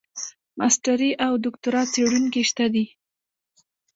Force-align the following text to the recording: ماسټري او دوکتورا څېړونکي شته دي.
ماسټري 0.57 1.11
او 1.25 1.33
دوکتورا 1.43 1.83
څېړونکي 1.93 2.41
شته 2.49 2.65
دي. 2.73 2.85